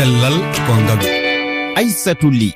cellal 0.00 0.36
ko 0.64 0.72
ngaalu 0.80 1.08
aissatou 1.76 2.30
ly. 2.32 2.48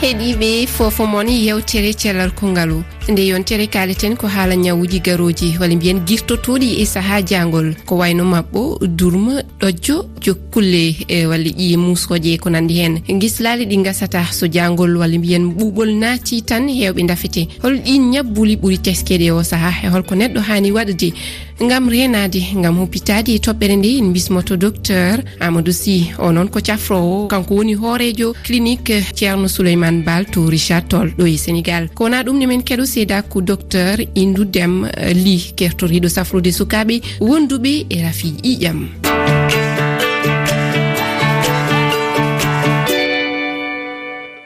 Heɗiɓe 0.00 0.66
fofomon 0.74 1.28
yewtere 1.46 1.90
cellal 2.00 2.30
kongalu. 2.38 2.78
nde 3.08 3.26
yontere 3.26 3.66
kaleten 3.66 4.16
ko 4.16 4.26
haala 4.28 4.54
ñawuji 4.56 5.00
garoji. 5.00 5.56
Walla 5.60 5.74
mbiyen 5.76 6.00
guirtotoɗi 6.06 6.78
e 6.80 6.86
saaha 6.86 7.22
jangol. 7.22 7.74
Ko 7.86 7.96
wayno 7.96 8.24
mabɓo 8.24 8.86
durma 8.86 9.42
ɗojjo 9.60 10.04
jokkulle 10.20 10.94
e 11.08 11.26
walla 11.26 11.50
ƴiye 11.50 11.76
musoje 11.76 12.38
ko 12.38 12.50
nandi 12.50 12.74
hen. 12.74 13.00
Guislali 13.08 13.64
ɗi 13.66 13.82
gasata 13.82 14.24
so 14.32 14.46
jangol 14.46 14.96
walla 14.96 15.18
mbiyen 15.18 15.50
ɓuɓol 15.58 15.90
naati 15.98 16.42
tan 16.42 16.68
hewɓe 16.68 17.06
dafete 17.06 17.48
hol 17.62 17.78
ɗin 17.78 18.10
ñabbuli 18.12 18.56
ɓuuri 18.56 18.78
teskede 18.78 19.30
o 19.32 19.42
saaha 19.42 19.86
e 19.86 19.88
holko 19.90 20.14
neɗɗo 20.14 20.40
hani 20.40 20.70
waɗde 20.72 21.12
gam 21.68 21.88
renade 21.90 22.40
gam 22.62 22.78
huppitade 22.78 23.38
toɓɓere 23.38 23.76
nde 23.76 23.98
en 23.98 24.12
bismoto 24.12 24.56
docteur 24.56 25.18
amadou 25.40 25.72
sy. 25.72 26.12
O 26.18 26.30
noon 26.32 26.48
ko 26.48 26.60
cafrowo 26.60 27.26
kanko 27.28 27.54
woni 27.56 27.74
hoorejo 27.74 28.34
clinique 28.44 29.02
ceerno 29.14 29.48
souleymane 29.48 30.02
bal 30.04 30.24
to 30.26 30.48
richard 30.48 30.86
toll 30.88 31.10
ɗo 31.18 31.26
e 31.26 31.36
sénégal. 31.36 31.88
Ko 31.94 32.04
wona 32.04 32.22
ɗum 32.22 32.38
ne 32.38 32.46
men 32.46 32.62
keɗo 32.62 32.86
seeda 33.00 33.22
ko 33.24 33.40
docteur 33.40 33.96
indu 34.14 34.44
dem 34.44 34.84
eh, 34.84 35.14
ly 35.16 35.38
kertoriɗo 35.56 36.08
safrude 36.08 36.52
sukaɓe 36.52 37.00
wonduɓe 37.20 37.72
e 37.88 37.96
rafi 38.04 38.28
ƴiƴam 38.44 38.78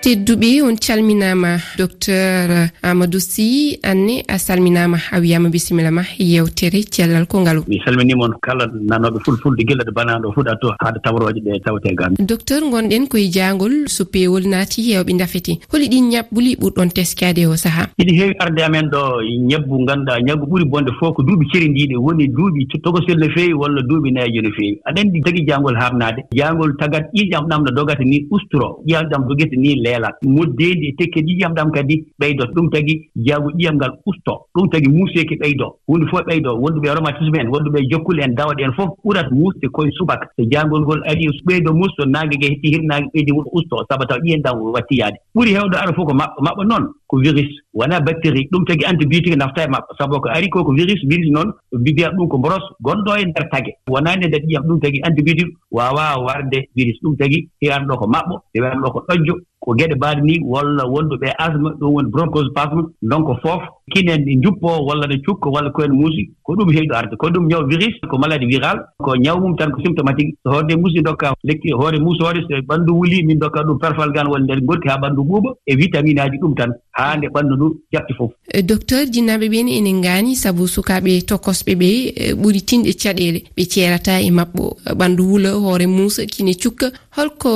tedduɓe 0.05 0.61
on 0.63 0.77
calminama 0.77 1.57
docteur 1.79 2.69
amadou 2.83 3.19
sy 3.19 3.79
anne 3.83 4.21
a 4.29 4.37
salminama 4.39 4.99
a 5.11 5.19
wiyama 5.19 5.49
bisimilla 5.49 5.91
ma 5.91 6.03
yewtere 6.19 6.83
cellal 6.93 7.25
ko 7.27 7.39
kongal 7.39 7.63
mi 7.67 7.81
salminimon 7.87 8.35
kala 8.43 8.67
nanoɓe 8.91 9.19
fulfulde 9.25 9.65
guila 9.65 9.83
ɗo 9.85 9.93
banaɗo 9.97 10.33
fuɗa 10.37 10.57
to 10.61 10.75
haade 10.81 10.99
tawroje 11.03 11.41
ɗe 11.41 11.59
tawete 11.65 11.95
gam 11.97 12.13
docteur 12.19 12.61
gonɗen 12.61 13.09
koye 13.09 13.31
jangol 13.33 13.89
so 13.89 14.05
pewol 14.05 14.45
naati 14.45 14.83
hewɓe 14.93 15.17
dafete 15.17 15.57
holi 15.73 15.89
ɗin 15.89 16.11
ñaɓɓuli 16.13 16.57
ɓurɗon 16.61 16.91
teskade 16.93 17.47
o 17.47 17.57
saaha? 17.57 17.89
Iɗi 17.99 18.13
heewi 18.19 18.35
arde 18.41 18.61
amen 18.63 18.91
ɗo 18.93 19.01
ñabbu 19.49 19.85
ganduɗa 19.89 20.21
ñaggu 20.21 20.45
ɓuuri 20.47 20.65
bonde 20.69 20.93
fof 21.01 21.15
ko 21.17 21.23
duuɓi 21.23 21.49
cerindiɗe 21.51 21.97
woni 21.97 22.29
duuɓi 22.29 22.69
togosel 22.85 23.19
no 23.19 23.29
feewi 23.33 23.55
walla 23.55 23.81
duuɓi 23.81 24.13
nayejo 24.13 24.43
no 24.43 24.51
feewi. 24.53 24.81
Aɗa 24.85 25.01
andi 25.01 25.23
tagui 25.25 25.47
jangol 25.49 25.77
habnade 25.81 26.21
jangol 26.37 26.77
tagat 26.77 27.09
ƴiƴam 27.17 27.49
ɗam 27.49 27.65
no 27.65 27.71
dogata 27.73 28.05
ni 28.05 28.27
ustoro 28.31 28.85
ƴiƴam 28.87 29.09
ɗam 29.09 29.23
dogata 29.29 29.57
ni 29.57 29.75
le 29.81 29.94
weelat 29.95 30.17
moddeedi 30.23 30.95
tekke 30.99 31.21
ƴiƴam 31.21 31.55
ɗam 31.55 31.71
kadi 31.73 32.05
ɓeydot 32.21 32.51
ɗum 32.55 32.71
tagi 32.71 33.11
jaagu 33.17 33.51
ƴiyam 33.59 33.77
ngal 33.77 33.93
usto. 34.07 34.47
Ɗum 34.55 34.69
tagi 34.71 34.89
muuseeki 34.89 35.37
ɓeydo. 35.37 35.67
Hunde 35.89 36.07
fof 36.11 36.23
ɓeydo. 36.27 36.51
Wonɗuɓe 36.63 36.95
romatisme 36.95 37.39
en 37.41 37.49
wonɗuɓe 37.49 37.81
jokkule 37.91 38.23
en 38.25 38.35
dawaɗe 38.35 38.63
en 38.65 38.73
fof 38.73 38.91
ɓurat 39.05 39.31
muuste 39.31 39.67
koye 39.73 39.91
subaka 39.99 40.27
so 40.37 40.43
jaangol 40.51 40.81
ngol 40.83 41.03
ari 41.07 41.27
ɓeydo 41.47 41.73
musto 41.75 42.05
naange 42.07 42.37
ge 42.41 42.47
hetti 42.53 42.69
hirnaange 42.75 43.09
ɓeydi 43.15 43.33
wuɗo 43.33 43.51
usto 43.53 43.85
sabu 43.89 44.05
taw 44.07 44.19
ƴiyen 44.19 44.43
ɗam 44.43 44.59
wattiyaade 44.75 45.17
ɓuri 45.35 45.51
heewɗo 45.55 45.77
ara 45.77 45.93
fof 45.95 46.07
ko 46.07 46.15
maɓɓa 46.15 46.41
maɓɓa 46.45 46.65
noon 46.65 46.85
ko 47.07 47.19
virus. 47.19 47.51
Wonaa 47.75 48.01
bactérie. 48.01 48.49
Ɗum 48.51 48.65
tagi 48.65 48.85
antibiotique 48.85 49.37
nafta 49.37 49.65
e 49.65 49.69
maɓɓa 49.69 49.97
sabu 49.99 50.21
ko 50.21 50.29
ari 50.29 50.49
ko 50.49 50.65
ko 50.65 50.73
virus 50.73 51.01
virus 51.09 51.31
noon 51.31 51.53
mbiyat 51.73 52.13
ɗum 52.15 52.29
ko 52.29 52.39
boros 52.39 52.65
gonɗo 52.83 53.17
e 53.19 53.25
ndeer 53.27 53.49
tage. 53.51 53.71
Wonaani 53.89 54.25
e 54.25 54.29
ndeer 54.29 54.43
ƴiyam 54.47 54.65
ɗum 54.67 54.81
tagi 54.81 55.01
antibiotique. 55.03 55.55
Waawaa 55.71 56.19
warde 56.25 56.59
virus. 56.77 56.99
Ɗum 57.03 57.17
tagi 57.17 57.49
hewanɗo 57.63 57.97
ko 57.97 58.07
maɓɓo 58.07 58.35
hewanɗo 58.55 58.91
ko 58.93 59.05
ɗojjo. 59.09 59.35
ko 59.65 59.73
geɗe 59.79 59.95
mbaɗi 59.97 60.21
ni 60.29 60.35
walla 60.53 60.85
wonɗo 60.93 61.17
ɓe 61.23 61.29
asma 61.45 61.71
ɗum 61.81 61.93
woni 61.95 62.11
broncose 62.11 62.51
pasme 62.57 62.83
donc 63.11 63.27
fof 63.43 63.63
kinen 63.93 64.25
ɗi 64.25 64.41
juppoo 64.43 64.87
walla 64.87 65.07
ne 65.07 65.19
cukka 65.23 65.51
walla 65.51 65.71
koyen 65.71 65.93
muusi 65.93 66.31
ko 66.43 66.55
ɗum 66.55 66.73
heewi 66.73 66.89
arde 66.95 67.17
ko 67.17 67.29
ɗum 67.29 67.47
ñaw 67.49 67.67
virus 67.69 67.95
ko 68.11 68.19
maladie 68.19 68.49
viral 68.49 68.79
ko 68.99 69.17
ñaw 69.17 69.39
mum 69.41 69.57
tan 69.57 69.71
ko 69.73 69.81
symptomatique 69.85 70.35
so 70.43 70.51
hoorde 70.51 70.75
muusi 70.77 71.03
dokka 71.03 71.35
lekki 71.45 71.73
hoore 71.73 71.99
muusoore 72.01 72.41
so 72.49 72.55
ɓanndu 72.69 72.93
wulii 72.97 73.25
min 73.27 73.39
dokka 73.39 73.61
ɗum 73.63 73.79
perfalgal 73.79 74.29
walla 74.29 74.45
nder 74.45 74.61
gorki 74.63 74.89
haa 74.89 74.99
ɓanndu 74.99 75.23
ɓuuɓa 75.23 75.51
e 75.67 75.77
vitamine 75.77 76.19
aji 76.21 76.39
ɗum 76.41 76.55
tan 76.55 76.73
haa 76.93 77.17
nde 77.17 77.27
ɓanndu 77.29 77.55
ndu 77.57 77.67
jaɓti 77.93 78.15
fof. 78.17 78.31
E 78.49 78.63
docteur 78.63 79.05
jinnaaɓe 79.13 79.49
ɓeen 79.49 79.69
enen 79.69 79.97
ngaani 80.01 80.35
sabu 80.37 80.67
sukaaɓe 80.69 81.21
tokosɓe 81.29 81.75
ɓe 81.75 81.89
e, 82.17 82.35
ɓuri 82.35 82.61
tinɗe 82.65 82.93
caɗeele 83.03 83.41
ɓe 83.57 83.63
ceerata 83.69 84.21
e 84.21 84.31
maɓɓo 84.31 84.65
e, 84.91 84.95
ɓanndu 84.95 85.23
wula 85.31 85.51
hoore 85.53 85.87
muusa 85.87 86.25
kine 86.27 86.55
cukka 86.55 86.91
holko 87.17 87.51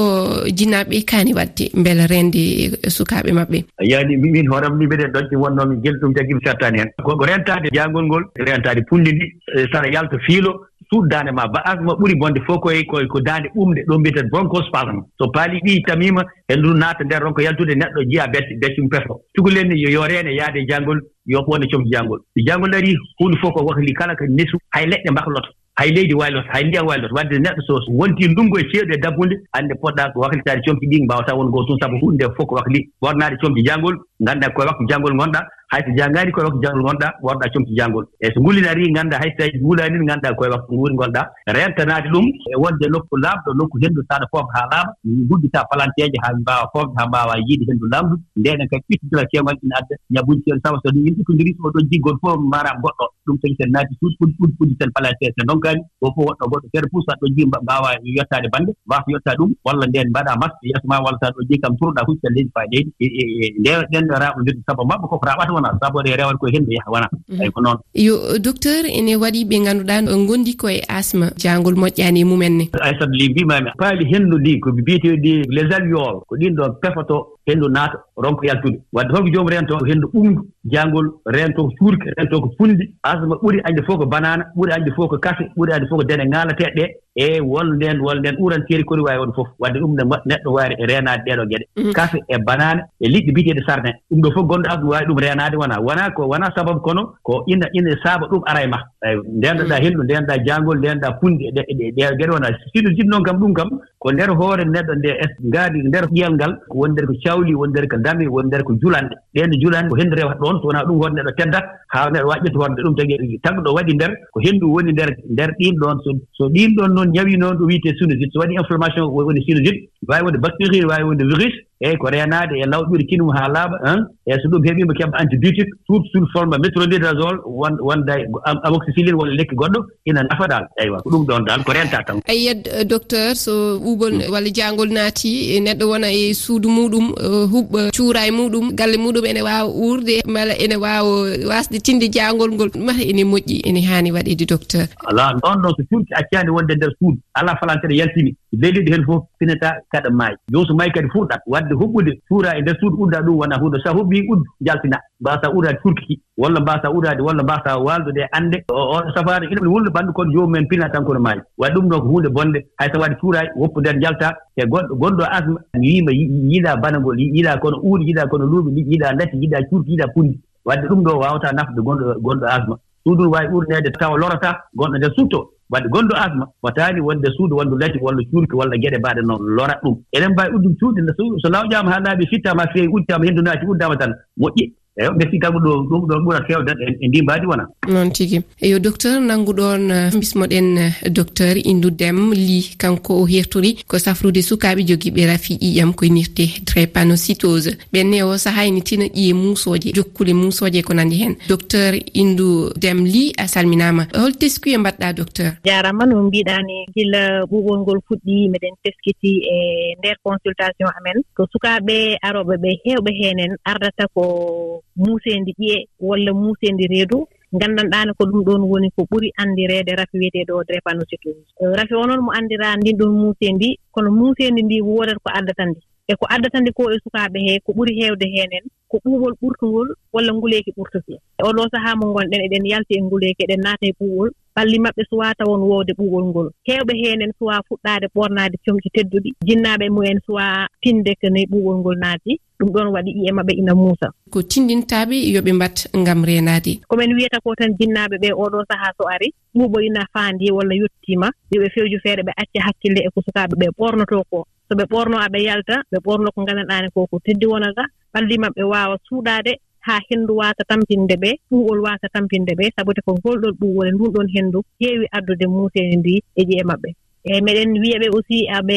jinnaaɓe 0.52 1.02
kaani 1.04 1.32
waɗde 1.34 1.70
mbela 1.75 2.06
reende 2.06 2.42
sukaaɓe 2.88 3.32
maɓɓe? 3.32 3.64
Yaani 3.81 4.16
min 4.16 4.47
hoorema 4.48 4.76
ni 4.76 4.86
mbiɗen 4.86 5.10
ɗon 5.12 5.25
ɗi 5.31 5.36
wonnoomi 5.36 5.76
gel 5.82 5.97
ɗum 6.00 6.12
tagi 6.18 6.34
mi 6.34 6.40
settaani 6.46 6.78
heen 6.82 6.90
koko 7.08 7.30
rentaade 7.30 7.68
jaangol 7.78 8.04
ngol 8.08 8.24
rentaade 8.48 8.82
punndi 8.90 9.12
ndi 9.12 9.26
e, 9.56 9.66
saɗa 9.72 9.94
yalta 9.94 10.18
fiilo 10.26 10.52
suuddaande 10.90 11.32
ma 11.32 11.46
baas 11.48 11.78
ma 11.80 11.92
ɓuri 11.94 12.14
bonde 12.20 12.40
fof 12.46 12.60
koye 12.60 12.84
koye 12.84 13.06
ko 13.06 13.20
daande 13.20 13.48
ɓumde 13.54 13.84
ɗo 13.88 13.98
mbiyeten 13.98 14.30
broncos 14.30 14.70
palan 14.72 15.02
so 15.18 15.30
paali 15.30 15.60
ɗi 15.60 15.82
tamima 15.86 16.24
e 16.48 16.56
ndu 16.56 16.74
naata 16.74 17.04
nder 17.04 17.22
ronko 17.22 17.42
yaltude 17.42 17.74
neɗɗo 17.74 18.00
jiya 18.10 18.26
becce 18.32 18.58
beccum 18.60 18.88
peto 18.88 19.20
cukalenni 19.36 19.80
yo 19.80 20.06
reene 20.06 20.32
yaade 20.34 20.66
janngol 20.68 21.00
yo 21.26 21.40
ɓoone 21.40 21.68
comti 21.70 21.90
janngol 21.92 22.18
so 22.18 22.40
janngol 22.46 22.70
darii 22.70 22.96
huunde 23.18 23.36
fof 23.40 23.52
ko 23.52 23.64
wahli 23.64 23.92
kala 23.94 24.16
ko 24.16 24.24
nesu 24.24 24.56
hay 24.70 24.86
leɗɗe 24.86 25.10
mbakloto 25.10 25.50
hay 25.78 25.90
leydi 25.90 26.14
wayloto 26.14 26.48
hay 26.52 26.64
ndiyam 26.64 26.86
wayloto 26.86 27.14
wadde 27.14 27.36
neɗɗo 27.38 27.62
so 27.66 27.74
wonti 27.88 28.28
ndunngu 28.28 28.58
e 28.58 28.64
ceeɗu 28.72 28.92
e 28.94 28.98
dabbunde 28.98 29.34
hannde 29.52 29.74
poɗɗa 29.74 30.12
ko 30.12 30.20
waklitaade 30.20 30.62
comti 30.64 30.86
ɗi 30.86 31.04
mbawata 31.04 31.36
won 31.36 31.50
goo 31.50 31.64
tun 31.64 31.78
sabu 31.80 31.98
hunde 32.00 32.24
fof 32.36 32.46
ko 32.46 32.54
wakli 32.54 32.88
ɓornaade 33.02 33.36
comti 33.40 33.62
janngol 33.62 33.96
ngannduɗa 34.22 34.54
koye 34.54 34.68
waktu 34.68 34.88
janngol 34.88 35.14
ngonɗa 35.14 35.40
hay 35.72 35.80
so 35.86 35.90
janngaani 35.98 36.32
koye 36.32 36.44
waktu 36.48 36.60
jangol 36.64 36.82
ngonɗaa 36.84 37.12
wonɗaa 37.26 37.50
comti 37.54 37.72
janngol 37.78 38.04
eyi 38.24 38.32
so 38.34 38.40
ngullin 38.40 38.68
arii 38.72 38.90
nganndaa 38.94 39.20
hay 39.22 39.30
so 39.32 39.36
tawii 39.38 39.60
wuulaani 39.64 39.98
nganndaa 40.08 40.32
koye 40.38 40.50
waktu 40.54 40.70
nguuri 40.74 40.94
ngonɗaa 40.94 41.26
reentanaade 41.56 42.08
ɗum 42.14 42.26
e 42.52 42.56
wonde 42.62 42.86
nokku 42.94 43.14
laaɓɗo 43.24 43.50
nokku 43.58 43.76
henndu 43.82 44.00
so 44.08 44.12
aɗa 44.16 44.26
foofa 44.32 44.52
haa 44.56 44.68
laaɓa 44.72 44.92
gudditaa 45.28 45.64
palanteeje 45.70 46.18
haa 46.24 46.34
mbaawa 46.40 46.66
foofde 46.72 46.94
haa 46.98 47.08
mbaawa 47.10 47.34
yiide 47.46 47.64
henndu 47.70 47.86
laamdu 47.92 48.16
ndenen 48.40 48.68
kadi 48.70 48.84
ɓittitira 48.88 49.22
ceeŋol 49.30 49.56
ina 49.64 49.74
adda 49.80 49.94
ñabbundi 50.14 50.42
ceeɗu 50.44 50.60
sabu 50.64 50.76
so 50.82 50.88
ɗum 50.94 51.04
yimɓe 51.06 51.22
konndiri 51.28 51.50
o 51.64 51.68
ɗon 51.74 51.84
jiggol 51.90 52.16
fof 52.22 52.38
maaraam 52.52 52.78
goɗɗo. 52.84 53.06
Ɗum 53.26 53.36
tagi 53.42 53.54
sen 53.60 53.70
naati 53.74 53.92
suuɗi 54.00 54.14
ɓuɗi 54.20 54.34
ɓuɗi 54.40 54.54
ɓuɗi 54.58 54.74
sen 54.80 54.90
palanteeje 54.96 55.34
so 55.36 55.42
ndonkaani 55.44 55.80
o 56.00 56.06
fof 56.14 56.24
woɗɗo 56.28 56.44
goɗɗo 56.52 56.66
feere 56.72 56.86
pour 56.90 57.02
so 57.04 57.10
aɗa 57.12 57.20
ɗon 57.20 57.30
jii 57.36 57.46
mbaawa 57.52 57.88
yottaade 58.16 58.48
bannde 58.54 58.72
waasa 58.90 59.08
yottaa 59.14 59.36
ɗum 59.38 59.50
walla 59.66 59.84
ndeen 59.90 60.08
mbaɗaa 60.12 60.36
masque 60.42 60.64
yeeso 60.70 60.86
ma 60.90 60.96
walla 61.04 61.18
so 61.20 61.26
aɗa 61.28 61.36
ɗon 61.36 61.46
jii 61.50 61.60
kam 61.62 61.72
turɗaa 61.80 62.06
huccal 62.08 62.32
leydi 62.36 62.50
faa 62.56 62.66
leydi 62.72 62.90
e, 63.04 63.06
e, 63.20 63.22
e, 63.44 63.46
ndeeɗen 63.60 64.06
raaɓondirde 64.22 64.62
sabu 64.66 64.82
maɓɓe 64.90 65.06
koko 65.12 65.26
raaɓata 65.28 65.52
wona. 65.58 65.78
Sabu 65.82 65.98
ɗe 66.02 66.16
rewata 66.16 66.38
koye 66.38 66.52
henndu 66.54 66.72
yaha 66.72 66.91
wona. 66.91 67.08
Mhm. 67.28 67.41
Ay 67.42 67.50
ko 67.50 67.60
noon. 67.60 67.78
Yo 67.94 68.38
docteur 68.38 68.86
ene 68.86 69.16
waɗi 69.16 69.44
ɓe 69.44 69.56
ngannduɗa 69.60 70.26
gondi 70.26 70.56
koye 70.56 70.80
asma 70.88 71.30
jangol 71.36 71.74
moƴƴani 71.74 72.20
e 72.20 72.24
mumen 72.24 72.54
ne? 72.58 72.64
Aissata 72.80 73.10
li 73.12 73.28
mbimami 73.30 73.70
paali 73.78 74.04
henndu 74.12 74.38
ndi 74.38 74.60
ko 74.60 74.70
mbiyeteɗi 74.72 75.42
les 75.50 75.70
alliol 75.74 76.22
ko 76.26 76.36
ɗin 76.36 76.54
ɗon 76.54 76.72
pefoto 76.80 77.38
henndu 77.48 77.69
naata 77.69 77.98
ronka 78.16 78.47
yaltude. 78.47 78.78
Wadde 78.92 79.12
holko 79.14 79.28
joomum 79.32 79.48
reentoo 79.50 79.78
ko 79.78 79.84
henndu 79.86 80.06
ɓumndu 80.14 80.41
jaangol 80.72 81.06
reentoo 81.26 81.64
ko 81.69 81.72
cuurke 81.78 82.06
reentoo 82.16 82.41
ko 82.41 82.48
funndi 82.59 82.84
asma 83.03 83.34
ɓuri 83.42 83.60
añde 83.64 83.82
fof 83.86 83.98
ko 83.98 84.06
banana 84.06 84.44
ɓuri 84.56 84.72
añde 84.72 84.91
fof 84.97 85.09
ko 85.10 85.19
kafe 85.19 85.44
ɓuri 85.56 85.72
añde 85.72 85.88
fof 85.88 85.98
ko 85.98 86.04
dene 86.04 86.25
ŋaalateeɗe 86.32 86.75
ɗee 86.76 87.37
e 87.37 87.41
wol 87.41 87.69
ndeen 87.76 88.00
wol 88.00 88.19
ndeen 88.19 88.37
ɓuranteeri 88.37 88.84
kori 88.84 89.03
waawi 89.03 89.20
won 89.20 89.32
fof. 89.34 89.48
Wadde 89.58 89.78
ɗum 89.81 89.94
ne 89.97 90.03
neɗɗo 90.26 90.53
waari 90.53 90.75
e 90.78 90.87
reenaade 90.87 91.22
ɗee 91.26 91.37
ɗoo 91.37 91.47
geɗe 91.50 91.64
mm-hmm. 91.76 91.92
kafe 91.92 92.19
e 92.28 92.38
banane 92.47 92.81
e 93.00 93.08
liɗɗi 93.08 93.31
mbiteeɗi 93.32 93.62
sarne 93.66 93.91
ɗum 94.10 94.20
ɗo 94.22 94.31
fof 94.34 94.47
gonɗo 94.47 94.69
asma 94.70 94.88
waawi 94.91 95.06
ɗum 95.06 95.19
reenaade 95.19 95.56
wonaa. 95.56 95.81
Wonaa 95.81 96.10
ko 96.10 96.22
wonaa 96.28 96.53
sababu 96.54 96.81
kono 96.81 97.03
ko 97.22 97.44
ina 97.47 97.66
ina 97.72 97.97
saaba 98.04 98.26
ɗum 98.31 98.42
ara 98.47 98.62
e 98.62 98.66
ma 98.66 98.78
eyi 99.04 99.19
ndeenɗoɗaa 99.38 99.78
mm-hmm. 99.78 99.84
henndu 99.84 100.03
ndeenɗaa 100.03 100.38
jaangol 100.47 100.78
ndeenɗaa 100.78 101.19
funndi 101.20 101.44
e 101.48 101.50
ɗe 101.56 101.62
e 101.69 101.75
ɗee 101.97 102.16
geɗe 102.19 102.32
wonaa. 102.34 102.53
Siɗo 102.72 102.88
jiɗ 102.97 103.06
noon 103.10 103.22
kam 103.22 103.37
ɗum 103.41 103.53
kam 103.54 103.69
ko 103.98 104.12
nder 104.12 104.31
hoore 104.38 104.64
neɗɗo 104.64 104.94
nde 104.94 105.10
es 105.25 105.32
ngaadi 105.48 105.78
nder 105.88 106.04
ƴiyal 106.14 106.32
ngal 106.34 106.53
ko 106.69 106.78
woni 106.78 106.92
nder 106.92 107.06
ko 107.06 107.14
cawli 107.25 107.54
woni 107.54 107.72
nder 107.72 107.86
ko 107.88 107.97
dami 107.97 108.26
woni 108.34 108.47
nder 108.48 108.62
ko 108.62 108.72
julanɗe 108.81 109.14
ɗeen 109.34 109.53
julanɗe 109.60 109.88
ko 109.91 109.97
henndu 110.00 110.16
rewata 110.16 110.38
ɗon 110.41 110.56
so 110.61 110.67
wonaa 110.69 110.84
ɗum 110.87 110.96
hoore 111.00 111.14
neɗɗo 111.14 111.32
teddat 111.38 111.64
haa 111.93 112.11
neɗɗo 112.11 112.28
waɗ 112.31 112.40
ƴetta 112.44 112.58
horde 112.58 112.81
ɗum 112.84 112.94
tagi 112.96 113.40
tagɗo 113.43 113.70
waɗi 113.75 113.93
nder 113.94 114.11
ko 114.32 114.38
henndu 114.44 114.67
woni 114.75 114.93
nder 114.93 115.11
nder 115.32 115.50
ɗiin 115.58 115.76
ɗoon. 115.81 115.99
So 116.37 116.49
ɗiin 116.49 116.70
ɗoon 116.76 116.90
noon 116.94 117.08
ñawii 117.14 117.37
noon 117.38 117.56
ɗo 117.58 117.64
wiyetee 117.67 117.94
sinusite 117.99 118.32
so 118.32 118.40
waɗi 118.40 118.55
inflammation 118.55 119.05
woni 119.11 119.43
sinusite 119.44 119.90
waawi 120.06 120.24
wonde 120.24 120.38
bactérie 120.38 120.84
waawi 120.84 121.04
wonde 121.04 121.24
virus 121.24 121.54
eyi 121.80 121.96
ko 121.96 122.10
reenaade 122.10 122.54
e 122.58 122.66
lawƴude 122.66 123.04
kinum 123.06 123.30
haa 123.30 123.48
laaɓa 123.48 123.76
han 123.84 124.06
eyi 124.26 124.38
so 124.42 124.48
ɗum 124.48 124.62
heɓiima 124.66 124.94
keɓa 124.98 125.18
antibiotique 125.18 125.70
tout 125.86 126.02
sur 126.12 126.26
forme 126.32 126.56
métronidazol 126.58 127.38
won 127.46 127.74
wonda 127.80 128.18
e 128.18 128.26
amoxicilline 128.62 129.14
walla 129.14 129.34
lekki 129.34 129.54
goɗɗo 129.54 129.80
ina 130.04 130.22
nafa 130.22 130.46
dal 130.48 130.64
eywa 130.82 131.02
ko 131.02 131.10
ɗum 131.10 131.26
ɗon 131.26 131.44
dal 131.46 131.64
ko 131.64 131.72
reentaa 131.72 132.02
tan. 132.02 132.20
Ayyiya 132.28 132.54
euh, 132.74 132.84
docteur 132.84 133.36
so 133.36 133.78
ɓuuɓol 133.78 134.12
hmm. 134.22 134.32
walla 134.32 134.50
jaangol 134.52 134.88
naatii 134.90 135.56
e 135.56 135.60
neɗɗo 135.60 135.84
wona 135.90 136.10
e 136.12 136.34
suudu 136.34 136.68
muɗum 136.68 137.06
euh, 137.22 137.46
huɓɓa 137.46 137.78
euh, 137.78 137.90
cuura 137.96 138.26
e 138.26 138.30
muɗum 138.30 138.74
galle 138.74 138.96
muɗum 138.98 139.24
ene 139.26 139.42
waawa 139.42 139.70
uurde 139.70 140.22
mala 140.26 140.54
ene 140.58 140.76
waawa 140.76 141.30
waasde 141.50 141.78
tinde 141.82 142.08
jaangol 142.10 142.50
ngol 142.54 142.70
mata 142.86 143.02
ene 143.02 143.22
moƴƴi 143.24 143.62
ene 143.66 143.80
haani 143.86 144.10
waɗeede 144.12 144.46
docteur. 144.46 144.86
Ala 145.06 145.34
ɗon 145.42 145.62
ɗon 145.62 145.74
so 145.76 145.82
cuurki 145.90 146.14
accaani 146.14 146.50
wonde 146.50 146.72
e 146.72 146.76
ndeer 146.76 146.92
suudu 146.98 147.18
alaa 147.34 147.56
falantere 147.60 147.94
yaltini 147.96 148.34
leydi 148.52 148.90
heen 148.90 149.04
fof 149.04 149.24
pinataa 149.38 149.74
kaɗa 149.92 150.10
maayi. 150.10 150.36
Jooni 150.52 150.66
so 150.66 150.74
maayi 150.74 150.90
kadi 150.92 151.08
fuurɗat 151.08 151.40
wadde 151.46 151.74
huɓɓude 151.74 152.12
fuura 152.28 152.56
e 152.58 152.62
nder 152.62 152.76
suudu 152.80 152.96
udda 153.02 153.20
ɗum 153.20 153.36
wona 153.38 153.56
huunde. 153.60 153.78
So 153.84 153.90
a 153.90 153.94
huɓɓii 153.94 154.26
uddu 154.32 154.44
jaltinaa 154.60 155.00
mbaasaa 155.20 155.50
udaade 155.52 155.78
furkiki 155.82 156.20
walla 156.38 156.60
mbaasaa 156.60 156.90
udaade 156.90 157.20
walla 157.22 157.42
mbaasaa 157.42 157.76
waaldude 157.76 158.20
e 158.20 158.28
annde. 158.32 158.64
Oɗo 158.68 159.12
safaade 159.14 159.46
ina 159.50 159.70
wulde 159.70 159.90
bandu 159.90 160.12
kono 160.12 160.32
joomumen 160.32 160.66
pina 160.68 160.88
tan 160.88 161.04
kono 161.04 161.20
maayi. 161.20 161.40
Wadde 161.58 161.74
ɗum 161.74 161.88
ɗon 161.88 162.00
ko 162.00 162.06
huunde 162.08 162.28
bonde 162.28 162.58
hay 162.78 162.88
so 162.92 163.00
waɗi 163.00 163.16
fuuraaji 163.20 163.50
woppu 163.56 163.80
nder 163.80 163.98
jaltaa 164.00 164.32
e 164.56 164.62
goɗɗo 164.66 164.94
gonɗo 164.96 165.24
asma 165.30 165.58
mi 165.74 165.86
wiima 165.86 166.12
yiɗaa 166.12 166.76
banagol 166.76 167.18
yiɗaa 167.18 167.56
kono 167.60 167.76
uuri 167.82 168.04
yiɗaa 168.08 168.26
kono 168.26 168.44
luuɓi 168.46 168.84
yiɗaa 168.90 169.12
ndati 169.12 169.36
yiɗaa 169.42 169.62
curki 169.70 169.92
yiɗaa 169.92 170.12
punndi 170.14 170.40
wadde 170.64 170.86
ɗum 170.88 171.02
ɗo 171.04 171.18
waawataa 171.20 171.52
nafde 171.52 171.80
gonɗo 171.82 172.14
gonɗo 172.20 172.46
asma. 172.46 172.76
Suudun 173.04 173.28
waawi 173.32 173.48
ɓurneede 173.52 173.90
tawa 173.98 174.18
lorata 174.18 174.50
gonɗo 174.76 174.96
ndeer 174.96 175.12
suuttoo 175.16 175.50
wadde 175.70 175.88
gonɗo 175.88 176.15
asma 176.17 176.44
fotaani 176.62 177.00
wonde 177.00 177.29
suudu 177.37 177.56
wondu 177.56 177.76
lati 177.79 177.99
walla 178.00 178.23
cuurki 178.31 178.55
walla 178.56 178.76
geɗe 178.82 178.99
mbaɗe 178.99 179.23
noon 179.29 179.41
lora 179.56 179.75
ɗum. 179.82 179.94
Eɗen 180.17 180.31
mbaawi 180.32 180.55
uddum 180.56 180.75
cuuɗi 180.81 181.00
so 181.43 181.49
lawƴaama 181.49 181.91
haa 181.93 182.00
laaɓi 182.00 182.26
fittaama 182.31 182.67
feewi 182.73 182.88
uddaama 182.88 183.25
henndu 183.26 183.43
naati 183.43 183.67
uddaama 183.67 183.97
tan 183.97 184.12
moƴƴi 184.41 184.65
eyi 184.98 185.10
mbe 185.14 185.24
si 185.30 185.38
tagu 185.38 185.58
ɗo 185.58 185.70
ɗum 185.88 186.06
ɗon 186.08 186.24
ɓura 186.24 186.40
fewde 186.46 186.72
e, 186.84 186.96
e 187.00 187.08
ndi 187.08 187.22
mbaadi 187.22 187.46
wona. 187.46 187.64
Noon 187.88 188.10
tigi. 188.10 188.40
Eyo 188.60 188.78
docteur 188.78 189.20
nannguɗon 189.20 189.90
uh, 189.90 190.18
bismoɗen 190.18 190.78
uh, 190.78 191.08
docteur 191.10 191.54
indu 191.56 191.90
dem 191.90 192.32
li 192.32 192.74
kanko 192.78 193.22
o 193.22 193.26
hertori 193.26 193.76
ko 193.86 193.98
safrude 193.98 194.42
sukaaɓe 194.42 194.82
jogiiɓe 194.88 195.26
rafi 195.26 195.54
ƴiƴam 195.54 195.94
ko 195.94 196.06
nirte 196.06 196.44
drépanocytose. 196.66 197.78
Ɓenne 197.92 198.22
o 198.24 198.36
sahayni 198.36 198.82
tina 198.82 199.04
ƴiye 199.04 199.34
muusooje 199.34 199.92
jokkule 199.94 200.32
muusooje 200.34 200.82
ko 200.82 200.94
nanndi 200.94 201.16
heen. 201.22 201.36
Docteur 201.48 201.94
indu 202.14 202.72
dem 202.76 203.04
li 203.04 203.32
a 203.38 203.46
salminaama. 203.46 204.08
Hol 204.14 204.32
teskuye 204.34 204.78
mbaɗɗa 204.78 205.12
docteur? 205.14 205.52
Jarama 205.64 206.06
no 206.06 206.22
mbiɗani 206.22 206.86
gila 206.94 207.46
ɓuɓol 207.46 207.78
ngol 207.80 208.00
fuɗɗi 208.08 208.48
miɗen 208.50 208.74
teskiti 208.82 209.46
e 209.46 209.94
nder 209.98 210.16
consultation 210.24 210.90
amen. 210.98 211.22
Ko 211.36 211.46
sukaaɓe 211.52 212.18
aroɓe 212.22 212.56
ɓe 212.58 212.70
hewɓe 212.84 213.10
heenen 213.20 213.56
ardata 213.64 214.06
ko 214.14 214.82
muuseendi 215.04 215.52
ƴee 215.60 215.78
walla 216.08 216.32
muuseendi 216.42 216.86
reedu. 216.92 217.18
Nganndanɗaani 217.56 218.12
ko 218.18 218.24
ɗum 218.30 218.40
ɗoon 218.46 218.62
woni 218.70 218.88
ko 218.96 219.02
ɓuri 219.10 219.28
anndireede 219.40 219.92
rafi 219.96 220.18
wiyeteeɗo 220.20 220.52
o 220.60 220.64
drépanocytose 220.68 221.40
eh, 221.62 221.72
rafi 221.78 221.94
o 221.94 222.04
noon 222.06 222.20
mo 222.26 222.30
anndiraa 222.38 222.76
ndin 222.76 222.96
ɗon 223.00 223.12
muuseendi 223.20 223.68
kono 223.94 224.10
muuseendi 224.18 224.60
ndi 224.62 224.76
woodat 224.88 225.16
ko 225.24 225.28
addata 225.38 225.64
ndi 225.66 225.80
e 226.08 226.14
ko 226.20 226.24
addata 226.34 226.60
ndi 226.60 226.70
ko 226.76 226.82
e 226.92 226.96
sukaaɓe 227.04 227.38
hee 227.46 227.58
ko 227.64 227.70
ɓuri 227.76 227.92
heewde 228.00 228.26
heenen 228.34 228.64
ko 228.90 228.96
ɓuuɓol 229.04 229.32
ɓurtungol 229.40 229.88
walla 230.12 230.32
nguleeki 230.32 230.70
ɓurtuki. 230.76 231.14
E 231.38 231.42
oɗoo 231.48 231.68
sahaa 231.72 231.96
mo 232.00 232.04
ngonɗen 232.12 232.44
eɗen 232.46 232.64
yalti 232.72 232.92
e 232.98 233.00
nguleeki 233.02 233.42
eɗen 233.44 233.60
naata 233.64 233.86
e 233.90 233.92
ɓuuɓol. 233.98 234.28
ɓalli 234.58 234.78
maɓɓe 234.84 235.02
suwa 235.10 235.34
tawon 235.38 235.60
woowde 235.70 235.93
ɓuuɓol 235.99 236.25
ngol. 236.31 236.49
Heewɓe 236.66 236.93
heenen 237.02 237.32
suwa 237.38 237.55
fuɗɗaade 237.69 238.06
ɓornaade 238.14 238.56
comci 238.64 238.88
tedduɗi. 238.94 239.31
Jinnaaɓe 239.46 239.87
mumen 239.94 240.19
suwa 240.26 240.66
tinde 240.82 241.14
ko 241.20 241.26
noyi 241.31 241.46
ɓuuɓol 241.52 241.76
ngol 241.81 241.96
naati 242.02 242.32
ɗum 242.58 242.69
ɗon 242.75 242.88
waɗi 242.94 243.10
iye 243.20 243.31
maɓɓe 243.38 243.52
ina 243.60 243.72
muusa. 243.75 244.06
Ko 244.32 244.43
tindintaaɓe 244.43 245.16
yo 245.34 245.40
ɓe 245.46 245.52
mbat 245.55 245.76
ngam 246.00 246.25
reenaade. 246.28 246.72
Komin 246.90 247.14
wiyata 247.16 247.38
ko 247.44 247.55
tan 247.55 247.70
jinnaaɓe 247.78 248.16
ɓe 248.22 248.28
oɗoo 248.43 248.64
sahaa 248.70 248.93
so 248.99 249.05
ari 249.14 249.28
ɓuuɓol 249.56 249.84
ina 249.87 250.02
faandi 250.12 250.50
walla 250.50 250.75
yettiima 250.75 251.28
yo 251.52 251.62
ɓe 251.62 251.69
fewju 251.75 251.99
feere 252.02 252.22
ɓe 252.26 252.32
acca 252.43 252.58
hakkille 252.66 253.00
e 253.06 253.10
ko 253.14 253.20
sukaaɓe 253.26 253.55
ɓe 253.60 253.66
ɓornotoo 253.78 254.25
ko. 254.31 254.38
So 254.69 254.75
ɓe 254.78 254.84
ɓorno 254.90 255.16
aɓe 255.26 255.38
yalta 255.49 255.76
ɓe 255.93 255.99
ɓorno 256.06 256.28
ko 256.34 256.43
nganndanɗaani 256.43 256.88
ko 256.94 257.06
ko 257.06 257.16
teddi 257.25 257.46
wonata 257.46 257.84
ɓalli 258.14 258.37
maɓɓe 258.43 258.62
waawa 258.72 258.96
suuɗaade. 259.06 259.52
haa 259.86 260.00
henndu 260.10 260.32
waasa 260.40 260.62
tampinde 260.70 261.14
ɓe 261.22 261.30
ɓuuɓol 261.50 261.78
waasa 261.86 262.06
tampinde 262.14 262.52
ɓe 262.58 262.64
sabude 262.76 263.00
ko 263.06 263.10
ngolɗon 263.19 263.54
ɓuuɓol 263.60 263.86
e 263.88 263.92
ndun 263.92 264.12
ɗon 264.14 264.28
henndu 264.34 264.58
heewi 264.80 265.06
addude 265.16 265.46
muuseede 265.54 265.96
ndi 266.00 266.14
e 266.40 266.42
jee 266.48 266.64
maɓɓe. 266.70 266.90
Eeyi 267.28 267.42
meɗen 267.46 267.70
wiya 267.82 267.98
ɓe 268.02 268.08
aussi 268.14 268.38
aɓe 268.58 268.76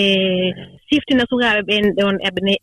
siftina 0.90 1.24
sukaaɓe 1.30 1.62
ɓeen 1.70 1.86
ɗon 1.98 2.16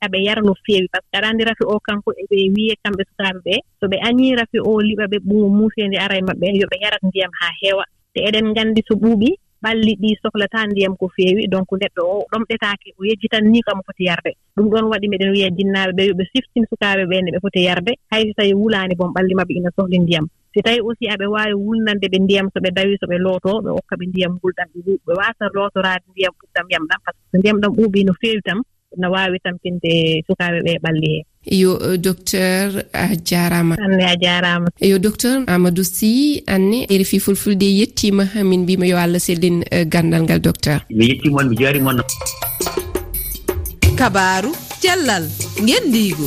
aɓe 0.04 0.18
yara 0.26 0.42
no 0.42 0.52
feewi 0.64 0.86
par 0.92 1.00
ce 1.02 1.08
que 1.10 1.16
aɗa 1.18 1.28
anndi 1.30 1.44
rafi 1.48 1.64
o 1.72 1.78
kanko 1.86 2.10
eɓe 2.22 2.36
wiye 2.54 2.74
kamɓe 2.84 3.02
sukaaɓe 3.08 3.40
ɓee 3.46 3.60
so 3.80 3.84
ɓe 3.90 3.96
añii 4.08 4.34
rafi 4.40 4.58
o 4.68 4.70
liɓa 4.88 5.04
ɓe 5.12 5.18
ɓuuɓo 5.28 5.48
muuseeji 5.58 5.96
ara 6.04 6.14
e 6.20 6.22
maɓɓe 6.28 6.46
yo 6.60 6.66
ɓe 6.70 6.76
yarat 6.82 7.02
ndiyam 7.08 7.32
haa 7.40 7.52
heewa. 7.62 7.84
Te 8.14 8.20
eɗen 8.28 8.46
nganndi 8.52 8.80
so 8.88 8.94
ɓuuɓii 9.02 9.34
ɓalli 9.62 9.92
ɗi 10.02 10.10
sohlata 10.22 10.66
ndiyam 10.70 10.94
ko 11.00 11.06
feewi 11.16 11.42
donc 11.52 11.68
neɗɗo 11.80 12.02
o 12.14 12.26
ɗomɗetaake 12.32 12.88
o 12.98 13.04
yejjitan 13.08 13.44
ni 13.52 13.60
kam 13.66 13.78
foti 13.86 14.04
yarde. 14.08 14.30
Ɗum 14.56 14.66
ɗon 14.72 14.86
waɗi 14.92 15.06
meɗen 15.12 15.30
wiya 15.34 15.48
dinnaaɓe 15.50 15.92
ɓe 15.98 16.02
yo 16.08 16.14
ɓe 16.18 16.24
siftin 16.32 16.64
sukaaɓe 16.70 17.04
ɓe 17.10 17.16
no 17.22 17.28
ɓe 17.34 17.40
foti 17.44 17.60
yarde. 17.68 17.92
Hay 18.10 18.22
so 18.28 18.32
tawii 18.38 18.54
wulaani 18.60 18.94
bon 18.98 19.10
ɓalli 19.16 19.34
maɓɓe 19.38 19.52
ina 19.58 19.70
sohli 19.76 19.98
ndiyam. 19.98 20.26
Si 20.52 20.58
tawii 20.62 20.80
aussi 20.86 21.04
aɓe 21.14 21.26
waawi 21.34 21.54
wulnande 21.64 22.06
ɓe 22.12 22.18
ndiyam 22.24 22.46
so 22.54 22.58
ɓe 22.64 22.70
dawii 22.76 22.98
so 23.00 23.06
ɓe 23.10 23.16
lootoo 23.24 23.58
ɓe 23.64 23.70
okka 23.78 23.94
ɓe 23.98 24.04
ndiyam 24.10 24.32
ngulɗam 24.38 24.68
ɓe 24.74 24.80
ɓe 25.06 25.12
waasa 25.20 25.44
lootoraade 25.54 26.04
ndiyam 26.12 26.32
ɓuɓɗam 26.38 26.66
yam 26.72 26.84
ɗam. 26.90 27.00
Par 27.04 27.14
ce 27.14 27.20
que 27.20 27.28
so 27.32 27.38
ndiyam 27.38 27.58
ɗam 27.62 27.72
ɓuuɓii 27.76 28.04
no 28.06 28.12
feewi 28.20 28.40
tam 28.46 28.58
no 28.96 29.06
waawi 29.14 29.38
tampinde 29.44 29.92
sukaaɓe 30.26 30.58
ɓe 30.66 30.72
ɓalli 30.84 31.08
hee 31.14 31.24
yo 31.50 31.78
euh, 31.80 31.96
docteur 31.96 32.84
a 32.92 33.08
jarama. 33.24 33.76
Anne 33.78 34.02
a 34.02 34.14
jarama. 34.20 34.68
Yo 34.80 34.98
docteur 34.98 35.44
amadou 35.46 35.84
sy 35.84 36.42
anne 36.46 36.84
e 36.88 36.98
refi 36.98 37.18
fulfulde 37.20 37.64
yettima 37.64 38.28
min 38.44 38.62
mbima 38.62 38.86
yo 38.86 38.96
allah 38.96 39.18
sellin 39.20 39.62
euh, 39.72 39.84
gandal 39.84 40.22
ngal 40.22 40.40
docteur. 40.40 40.84
Mi 40.90 41.08
yettimon 41.12 41.48
mi 41.48 41.56
jarimon 41.56 42.02
kabaru 43.98 44.52
cellal 44.80 45.24
gendigo 45.66 46.26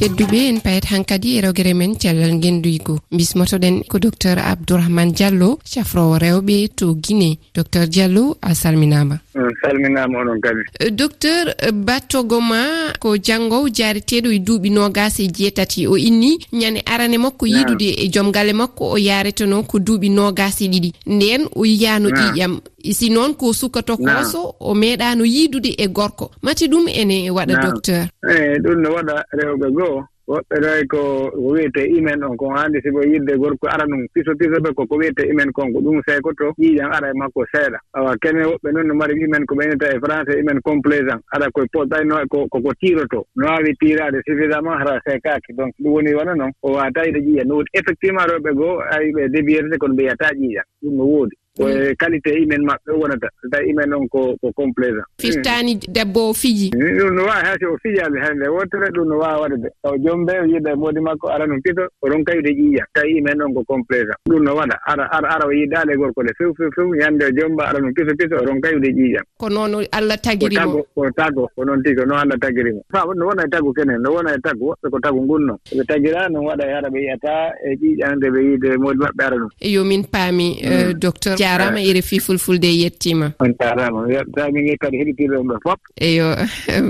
tedduɓe 0.00 0.38
en 0.50 0.58
payat 0.64 0.86
hankkadi 0.92 1.36
e 1.36 1.40
rewguere 1.44 1.72
men 1.80 1.92
cellal 2.00 2.32
genduygo 2.42 2.94
bismotoɗen 3.16 3.76
ko 3.90 3.98
docteur 3.98 4.38
abdourahmane 4.38 5.12
diallo 5.16 5.58
cafrowo 5.72 6.16
rewɓe 6.24 6.56
to 6.78 6.86
guine 7.04 7.30
docteur 7.54 7.86
diallo 7.86 8.36
a 8.42 8.54
salminama 8.54 9.16
Mm, 9.34 9.50
salminama 9.62 10.18
onon 10.18 10.40
kadi 10.40 10.60
euh, 10.80 10.90
docteur 10.90 11.48
euh, 11.62 11.72
battogo 11.72 12.40
ma 12.40 12.92
ko 13.00 13.16
janngow 13.18 13.66
jaareteeɗo 13.68 14.30
e 14.30 14.38
duuɓi 14.38 14.70
nogas 14.70 15.18
e 15.20 15.26
jeetati 15.26 15.86
o 15.88 15.96
inni 15.96 16.38
ñande 16.52 16.82
arane 16.86 17.18
makko 17.18 17.46
yiɗude 17.46 17.88
e 17.98 18.08
joom 18.14 18.30
gale 18.30 18.52
makko 18.52 18.90
o 18.94 18.96
yaareteno 18.98 19.62
ko 19.66 19.78
duuɓi 19.78 20.08
nogas 20.10 20.60
e 20.62 20.68
ɗiɗi. 20.68 20.92
Nden 21.06 21.48
o 21.56 21.64
yiyano 21.66 22.08
ƴiƴam 22.10 22.60
e 22.84 22.92
si 22.92 23.10
noon 23.10 23.34
ko 23.34 23.52
sukato 23.52 23.96
kooso 23.96 24.54
o 24.60 24.74
meeɗano 24.74 25.24
yiidude 25.24 25.74
e 25.78 25.86
gorko. 25.88 26.30
Mati 26.42 26.68
ɗum 26.68 26.86
ene 26.88 27.30
waɗa 27.30 27.54
docteur. 27.62 28.06
Eyi 28.30 28.58
ɗum 28.62 28.80
ne 28.82 28.88
waɗa 28.88 29.24
rewɓe 29.32 29.66
goo. 29.74 30.04
woɓɓe 30.28 30.56
ɗo 30.60 30.70
ko 30.88 31.00
ko 31.30 31.48
wiyete 31.52 31.82
imen 31.98 32.24
on 32.24 32.36
kon 32.36 32.56
haandi 32.56 32.80
sibo 32.82 33.00
yidde 33.04 33.36
gorko 33.36 33.66
ara 33.68 33.84
ɗum 33.84 34.06
piso 34.14 34.32
piso 34.38 34.56
ɓe 34.64 34.72
koko 34.74 34.96
wiyete 34.96 35.22
imen 35.28 35.52
kon 35.52 35.72
ko 35.72 35.80
ɗum 35.80 36.00
sey 36.06 36.20
koto 36.20 36.52
ƴiiƴan 36.58 36.92
ara 36.96 37.10
e 37.10 37.12
makko 37.12 37.44
seeɗa. 37.52 37.78
Awa 37.92 38.16
kene 38.22 38.40
woɓɓe 38.44 38.72
noon 38.72 38.86
no 38.88 38.94
mari 38.94 39.14
imen 39.20 39.44
ko 39.46 39.54
ɓeynata 39.54 39.86
e 39.94 39.98
français 40.00 40.40
imen 40.40 40.60
complaisant 40.62 41.20
ara 41.34 41.50
koye 41.50 41.66
poɗɗayno 41.72 42.14
koko 42.28 42.72
tiroto 42.80 43.26
no 43.36 43.46
waawi 43.46 43.76
tiiraade 43.80 44.22
suffisamment 44.26 44.78
hara 44.80 45.00
seekaaki 45.04 45.52
donc 45.56 45.74
ɗum 45.78 45.92
woni 45.92 46.14
wona 46.14 46.34
noon 46.34 46.52
o 46.62 46.72
waata 46.72 47.04
yiɗe 47.04 47.20
ƴiiƴan 47.20 47.46
no 47.48 47.54
woodi 47.56 47.70
effectivement 47.74 48.26
rewɓe 48.30 48.50
goo 48.54 48.80
ayi 48.96 49.12
ɓe 49.12 49.28
débiyerte 49.28 49.76
kono 49.78 49.94
ɓe 49.94 50.02
yiyataa 50.02 50.32
ƴiiƴan 50.32 50.64
ɗum 50.82 50.94
no 50.96 51.04
woodi. 51.04 51.36
koye 51.58 51.90
mm. 51.90 51.96
qualité 52.00 52.30
imen 52.42 52.62
maɓɓe 52.64 52.92
wonata 53.00 53.28
so 53.42 53.48
tawi 53.48 53.70
imen 53.70 53.92
on 53.94 54.08
ko 54.08 54.36
ko 54.40 54.52
complaisant. 54.52 55.06
Mm. 55.06 55.22
Firtani 55.22 55.74
debbo 55.88 56.30
o 56.30 56.34
fiji. 56.34 56.70
Ɗum 56.70 57.14
no 57.14 57.22
waawi 57.24 57.44
haysi 57.46 57.64
o 57.66 57.78
fijade 57.82 58.18
hannde 58.20 58.48
wottere 58.48 58.88
ɗum 58.94 59.08
no 59.08 59.18
waawa 59.18 59.40
waɗde 59.48 59.68
taw 59.82 59.94
joom 59.98 60.20
mbe 60.22 60.32
yiɗa 60.50 60.70
e 60.72 60.76
moodi 60.76 61.00
makko 61.00 61.28
ara 61.28 61.46
no 61.46 61.54
pito 61.64 61.82
oɗon 62.04 62.24
kayde 62.24 62.50
ƴiiya 62.50 62.84
tawi 62.94 63.18
imen 63.18 63.42
on 63.42 63.54
ko 63.54 63.64
complaisant. 63.64 64.18
Ɗum 64.28 64.42
no 64.44 64.54
waɗa. 64.56 64.76
Ara 64.86 65.04
ara 65.12 65.28
ara 65.34 65.46
o 65.46 65.50
yiɗaale 65.52 65.92
e 65.92 65.96
gorko 65.96 66.22
le 66.22 66.32
few 66.36 66.54
few 66.54 66.70
few 66.74 66.94
ñannde 66.94 67.24
o 67.24 67.30
jomba 67.30 67.68
ara 67.68 67.80
no 67.80 67.92
piso 67.94 68.14
piso 68.18 68.34
oɗon 68.36 68.60
kayde 68.60 68.88
ƴiiƴam 68.90 69.24
ko 69.38 69.48
noon 69.48 69.86
allah 69.92 70.16
tagirimo 70.16 70.82
ko 70.94 71.10
tago 71.16 71.48
ko 71.54 71.64
noon 71.64 71.82
tigi 71.82 72.04
noon 72.06 72.18
allah 72.18 72.38
tagirimo 72.38 72.80
fa 72.92 73.04
no 73.14 73.26
wona 73.26 73.44
e 73.44 73.48
tagu 73.50 73.72
kenen 73.74 74.00
no 74.02 74.10
wona 74.14 74.34
e 74.34 74.40
tagu 74.40 74.64
woɓɓe 74.72 74.90
ko 74.90 74.98
tagu 75.00 75.20
ngunnon 75.22 75.58
ɓe 75.76 75.84
tagira 75.88 76.28
noon 76.28 76.46
waɗa 76.46 76.64
e 76.66 76.72
ara 76.72 76.88
ɓe 76.88 76.98
yiyata 77.00 77.32
e 77.64 77.76
ƴiiƴande 77.80 78.26
ɓe 78.34 78.40
yiide 78.46 78.68
e 78.74 78.76
moodi 78.76 78.98
maɓɓe 78.98 79.22
ara 79.26 79.36
ɗum 79.36 79.50
yo 79.60 79.84
min 79.84 80.02
paami 80.04 80.48
mm. 80.62 80.72
euh, 80.72 80.92
docteur 80.94 81.36
jarama 81.44 81.80
eh. 81.80 81.94
rfi 81.96 82.20
fulfulde 82.20 82.68
yettima. 82.82 83.32
On 83.40 83.52
jarama. 83.60 84.00
Weltami 84.08 84.66
ge 84.66 84.76
kadi 84.80 84.96
heɗitiɗon 85.00 85.46
ɓe 85.48 85.56
fof 85.64 85.80
eyo 86.00 86.26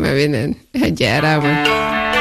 maɓe 0.02 0.24
nan 0.34 0.50
a 0.84 0.88
jarama. 0.98 2.13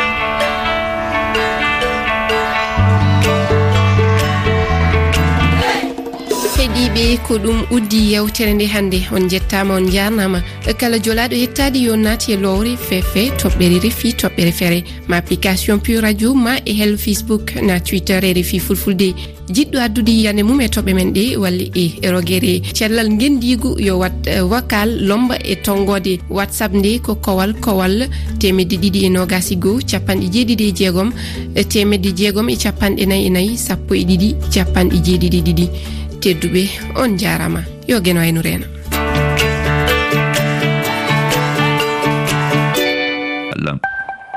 heeɗiɓe 6.83 7.17
ko 7.27 7.37
ɗum 7.37 7.59
uddi 7.71 8.11
yewtere 8.13 8.53
nde 8.53 8.65
hannde. 8.67 8.99
On 9.11 9.29
jettama 9.29 9.75
on 9.75 9.87
jarnama 9.89 10.41
kala 10.77 10.97
jolaɗo 10.99 11.35
yettade 11.35 11.77
yo 11.79 11.95
naati 11.95 12.33
e 12.33 12.37
lowre 12.37 12.75
fefe 12.77 13.31
toɓɓere 13.39 13.79
refi 13.83 14.13
toɓɓere 14.13 14.51
feere 14.51 14.83
ma 15.07 15.17
application 15.17 15.79
pu 15.79 16.01
radio 16.01 16.33
ma 16.33 16.57
e 16.65 16.73
hel 16.73 16.97
facebook 16.97 17.55
na 17.61 17.79
twitter 17.79 18.23
e 18.25 18.33
refi 18.33 18.59
fulfulde. 18.59 19.13
Jiɗɗo 19.49 19.77
addude 19.79 20.09
yiyande 20.11 20.43
mum 20.43 20.61
e 20.61 20.67
toɓɓe 20.67 20.93
men 20.93 21.13
ɗe 21.13 21.37
walla 21.37 21.63
e 21.75 21.91
rogere 22.11 22.61
cellal 22.73 23.09
guendigu 23.17 23.79
yo 23.79 23.99
wat 23.99 24.27
eh, 24.27 24.41
wakal 24.41 24.89
lomba 25.07 25.35
e 25.43 25.55
tonggode 25.55 26.19
whatsapp 26.29 26.73
nde 26.73 26.99
ko 27.01 27.15
kowal 27.15 27.53
kowal 27.61 28.07
temedde 28.39 28.75
ɗiɗi 28.75 29.05
e 29.05 29.09
nogasi 29.09 29.55
goho 29.55 29.79
capanɗe 29.87 30.27
jeeɗiɗi 30.33 30.63
e 30.67 30.73
jeegom. 30.75 31.11
Eh, 31.55 31.63
temedde 31.63 32.11
jeegom 32.15 32.49
e 32.49 32.55
capanɗe 32.55 33.05
nayyi 33.05 33.25
e 33.25 33.29
nayyi 33.29 33.57
sappo 33.57 33.93
e 33.95 34.03
ɗiɗi 34.03 34.35
capanɗe 34.53 34.97
jeeɗiɗi 35.05 35.37
e 35.37 35.41
ɗiɗi. 35.41 35.67
tedduɓe 36.23 36.63
on 36.95 37.17
jarama 37.21 37.61
yo 37.87 37.99
gueno 37.99 38.19
wayno 38.23 38.39
e 38.39 38.43
rena 38.47 38.67